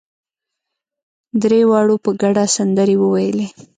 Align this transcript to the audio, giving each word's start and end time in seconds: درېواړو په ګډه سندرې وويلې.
درېواړو 1.43 1.95
په 2.03 2.09
ګډه 2.21 2.43
سندرې 2.55 2.95
وويلې. 2.99 3.47